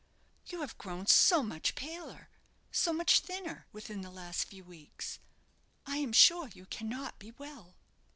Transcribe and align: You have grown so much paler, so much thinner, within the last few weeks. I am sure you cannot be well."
You 0.47 0.61
have 0.61 0.79
grown 0.79 1.05
so 1.05 1.43
much 1.43 1.75
paler, 1.75 2.31
so 2.71 2.91
much 2.91 3.19
thinner, 3.19 3.67
within 3.71 4.01
the 4.01 4.09
last 4.09 4.45
few 4.45 4.63
weeks. 4.63 5.19
I 5.85 5.97
am 5.97 6.11
sure 6.11 6.47
you 6.47 6.65
cannot 6.65 7.19
be 7.19 7.29
well." 7.37 7.75